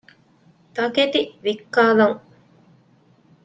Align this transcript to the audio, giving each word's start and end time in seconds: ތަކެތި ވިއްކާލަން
ތަކެތި 0.75 1.21
ވިއްކާލަން 1.43 2.17